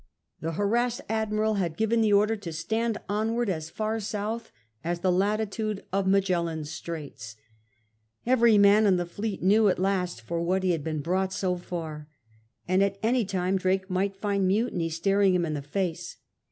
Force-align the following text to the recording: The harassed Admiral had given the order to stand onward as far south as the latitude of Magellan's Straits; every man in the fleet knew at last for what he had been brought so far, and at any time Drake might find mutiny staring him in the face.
The 0.39 0.53
harassed 0.53 1.01
Admiral 1.09 1.53
had 1.61 1.77
given 1.77 2.01
the 2.01 2.11
order 2.11 2.35
to 2.35 2.51
stand 2.51 2.97
onward 3.07 3.51
as 3.51 3.69
far 3.69 3.99
south 3.99 4.51
as 4.83 5.01
the 5.01 5.11
latitude 5.11 5.83
of 5.93 6.07
Magellan's 6.07 6.71
Straits; 6.71 7.35
every 8.25 8.57
man 8.57 8.87
in 8.87 8.97
the 8.97 9.05
fleet 9.05 9.43
knew 9.43 9.67
at 9.67 9.77
last 9.77 10.21
for 10.21 10.41
what 10.41 10.63
he 10.63 10.71
had 10.71 10.83
been 10.83 11.01
brought 11.01 11.31
so 11.33 11.55
far, 11.55 12.07
and 12.67 12.81
at 12.81 12.97
any 13.03 13.23
time 13.25 13.57
Drake 13.57 13.91
might 13.91 14.15
find 14.17 14.47
mutiny 14.47 14.89
staring 14.89 15.35
him 15.35 15.45
in 15.45 15.53
the 15.53 15.61
face. 15.61 16.17